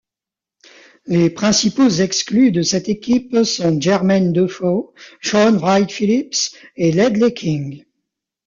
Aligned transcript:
Les 1.05 1.29
principaux 1.29 1.87
exclus 1.87 2.51
de 2.51 2.63
cette 2.63 2.89
équipe 2.89 3.37
sont 3.43 3.79
Jermain 3.79 4.31
Defoe, 4.31 4.95
Shaun 5.19 5.57
Wright-Phillips 5.59 6.55
et 6.75 6.91
Ledley 6.91 7.35
King. 7.35 7.85